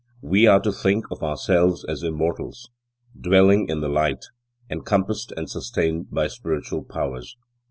[0.23, 2.71] We are to think of ourselves as immortals,
[3.15, 4.25] dwelling in the Light,
[4.67, 7.37] encompassed and sustained by spiritual powers.